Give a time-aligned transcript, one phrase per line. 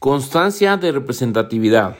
[0.00, 1.96] Constancia de representatividad.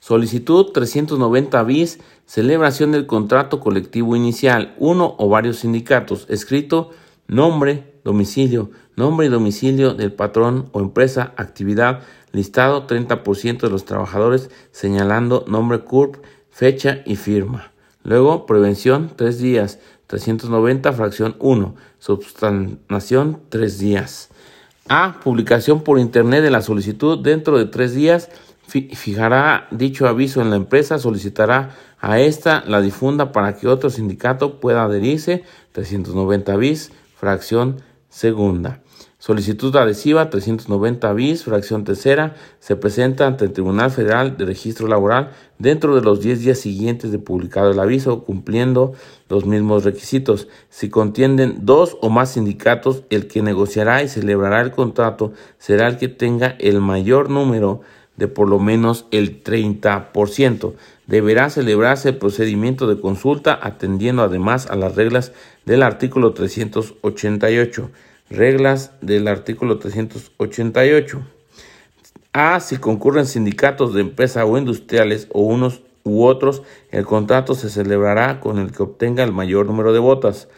[0.00, 2.00] Solicitud 390 bis.
[2.24, 4.74] Celebración del contrato colectivo inicial.
[4.78, 6.26] Uno o varios sindicatos.
[6.28, 6.90] Escrito
[7.28, 12.02] nombre, domicilio, nombre y domicilio del patrón o empresa, actividad,
[12.32, 16.16] listado 30% de los trabajadores, señalando nombre CURP,
[16.50, 17.70] fecha y firma.
[18.02, 19.78] Luego, prevención, 3 días.
[20.08, 21.76] 390, fracción 1.
[22.00, 24.30] Substanación, 3 días.
[24.88, 25.20] A.
[25.20, 28.30] Publicación por Internet de la solicitud dentro de 3 días.
[28.68, 34.60] Fijará dicho aviso en la empresa, solicitará a esta la difunda para que otro sindicato
[34.60, 35.44] pueda adherirse.
[35.72, 38.80] 390 bis, fracción segunda.
[39.26, 45.32] Solicitud adhesiva 390 bis, fracción tercera, se presenta ante el Tribunal Federal de Registro Laboral
[45.58, 48.92] dentro de los 10 días siguientes de publicado el aviso, cumpliendo
[49.28, 50.46] los mismos requisitos.
[50.68, 55.98] Si contienden dos o más sindicatos, el que negociará y celebrará el contrato será el
[55.98, 57.80] que tenga el mayor número
[58.16, 60.74] de por lo menos el 30%.
[61.08, 65.32] Deberá celebrarse el procedimiento de consulta atendiendo además a las reglas
[65.64, 67.90] del artículo 388
[68.30, 71.22] reglas del artículo 388.
[72.32, 72.60] A.
[72.60, 78.40] Si concurren sindicatos de empresa o industriales o unos u otros, el contrato se celebrará
[78.40, 80.48] con el que obtenga el mayor número de votos.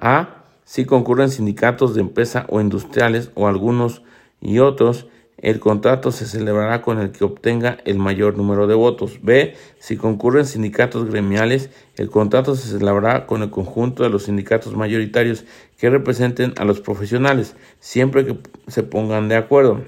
[0.00, 0.44] A.
[0.64, 4.02] Si concurren sindicatos de empresa o industriales o algunos
[4.40, 5.06] y otros,
[5.42, 9.18] el contrato se celebrará con el que obtenga el mayor número de votos.
[9.22, 9.54] B.
[9.80, 15.44] Si concurren sindicatos gremiales, el contrato se celebrará con el conjunto de los sindicatos mayoritarios
[15.76, 19.84] que representen a los profesionales, siempre que se pongan de acuerdo.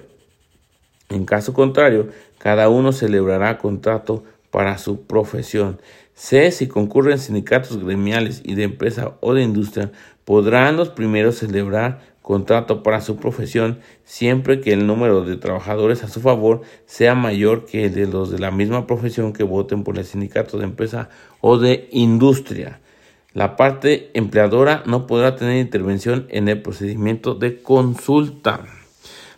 [1.08, 5.80] En caso contrario, cada uno celebrará contrato para su profesión.
[6.14, 6.50] C.
[6.50, 9.92] Si concurren sindicatos gremiales y de empresa o de industria,
[10.24, 16.08] podrán los primeros celebrar contrato para su profesión siempre que el número de trabajadores a
[16.08, 19.98] su favor sea mayor que el de los de la misma profesión que voten por
[19.98, 21.10] el sindicato de empresa
[21.42, 22.80] o de industria.
[23.34, 28.64] La parte empleadora no podrá tener intervención en el procedimiento de consulta.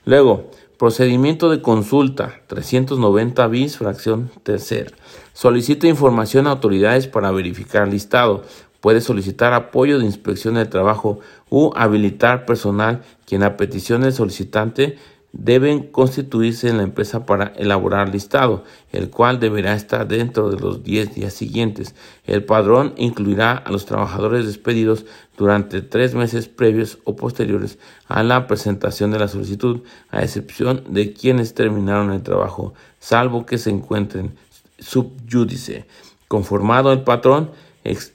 [0.05, 4.93] Luego, procedimiento de consulta 390 bis, fracción tercera.
[5.33, 8.45] Solicita información a autoridades para verificar listado
[8.87, 11.19] puede solicitar apoyo de inspección del trabajo
[11.51, 14.97] u habilitar personal quien a petición del solicitante
[15.33, 20.85] deben constituirse en la empresa para elaborar listado, el cual deberá estar dentro de los
[20.85, 21.97] 10 días siguientes.
[22.27, 25.05] El padrón incluirá a los trabajadores despedidos
[25.37, 29.81] durante tres meses previos o posteriores a la presentación de la solicitud,
[30.11, 34.37] a excepción de quienes terminaron el trabajo, salvo que se encuentren
[34.79, 35.87] subyúdice.
[36.29, 37.51] Conformado el patrón,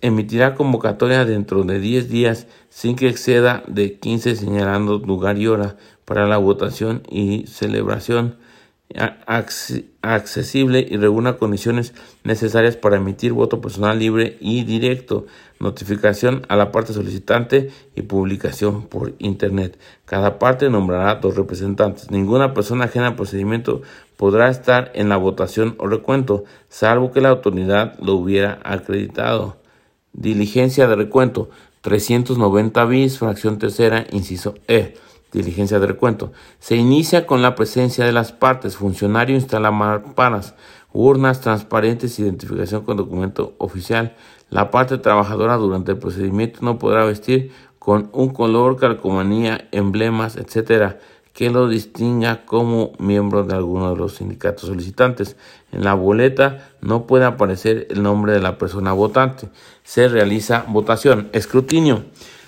[0.01, 5.77] emitirá convocatoria dentro de 10 días sin que exceda de 15 señalando lugar y hora
[6.05, 8.37] para la votación y celebración
[10.01, 11.93] accesible y regula condiciones
[12.23, 15.25] necesarias para emitir voto personal libre y directo,
[15.59, 19.79] notificación a la parte solicitante y publicación por Internet.
[20.05, 22.11] Cada parte nombrará dos representantes.
[22.11, 23.81] Ninguna persona ajena al procedimiento
[24.17, 29.60] podrá estar en la votación o recuento, salvo que la autoridad lo hubiera acreditado.
[30.13, 31.49] Diligencia de recuento
[31.81, 34.95] 390 bis, fracción tercera, inciso E.
[35.31, 36.33] Diligencia de recuento.
[36.59, 38.75] Se inicia con la presencia de las partes.
[38.75, 40.55] Funcionario instala mamparas,
[40.91, 44.15] urnas transparentes, identificación con documento oficial.
[44.49, 50.99] La parte trabajadora durante el procedimiento no podrá vestir con un color, calcomanía, emblemas, etcétera
[51.33, 55.37] que lo distinga como miembro de alguno de los sindicatos solicitantes.
[55.71, 59.49] En la boleta no puede aparecer el nombre de la persona votante.
[59.83, 61.29] Se realiza votación.
[61.31, 62.03] Escrutinio.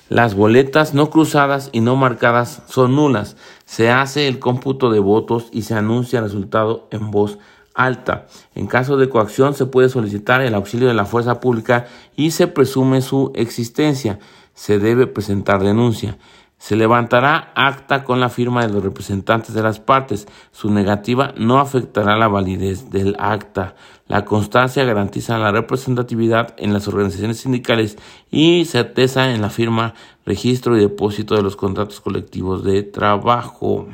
[0.10, 3.38] Las boletas no cruzadas y no marcadas son nulas.
[3.66, 7.40] Se hace el cómputo de votos y se anuncia el resultado en voz
[7.74, 8.28] alta.
[8.54, 12.48] En caso de coacción se puede solicitar el auxilio de la fuerza pública y se
[12.48, 14.20] presume su existencia.
[14.54, 16.18] Se debe presentar denuncia.
[16.63, 20.29] Se levantará acta con la firma de los representantes de las partes.
[20.53, 23.76] Su negativa no afectará la validez del acta.
[24.08, 27.97] La constancia garantiza la representatividad en las organizaciones sindicales
[28.32, 29.93] y certeza en la firma,
[30.26, 33.90] registro y depósito de los contratos colectivos de trabajo.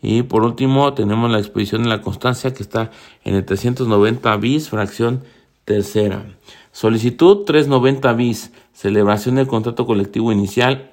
[0.00, 2.92] Y por último tenemos la expedición de la constancia que está
[3.24, 5.24] en el 390 bis, fracción
[5.64, 6.24] tercera.
[6.70, 10.92] Solicitud 390 bis, celebración del contrato colectivo inicial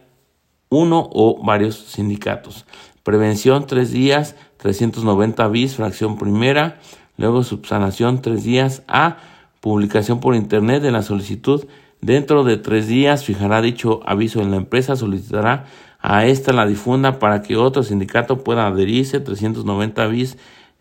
[0.70, 2.66] uno o varios sindicatos.
[3.04, 6.80] Prevención tres días, 390 bis, fracción primera.
[7.18, 9.18] Luego subsanación tres días a
[9.62, 11.66] publicación por internet de la solicitud.
[12.02, 15.66] Dentro de tres días fijará dicho aviso en la empresa, solicitará
[16.00, 19.20] a esta la difunda para que otro sindicato pueda adherirse.
[19.20, 20.38] 390 bis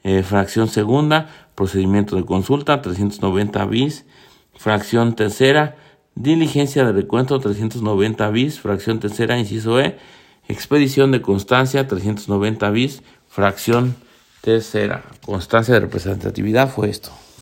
[0.07, 4.05] Eh, fracción segunda, procedimiento de consulta, 390 bis.
[4.55, 5.77] Fracción tercera,
[6.15, 8.61] diligencia de recuento, 390 bis.
[8.61, 9.97] Fracción tercera, inciso E,
[10.49, 13.03] expedición de constancia, 390 bis.
[13.29, 13.97] Fracción
[14.41, 17.11] tercera, constancia de representatividad fue esto.